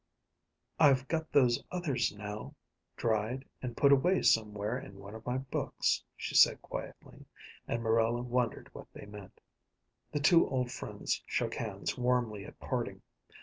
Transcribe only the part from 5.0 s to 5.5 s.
of my